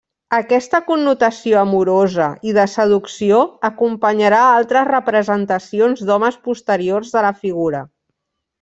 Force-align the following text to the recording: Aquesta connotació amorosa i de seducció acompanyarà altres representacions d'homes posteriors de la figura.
Aquesta 0.35 0.77
connotació 0.85 1.59
amorosa 1.63 2.29
i 2.51 2.55
de 2.59 2.63
seducció 2.77 3.43
acompanyarà 3.71 4.41
altres 4.55 4.89
representacions 4.91 6.03
d'homes 6.09 6.41
posteriors 6.49 7.17
de 7.19 7.25
la 7.29 7.35
figura. 7.45 7.85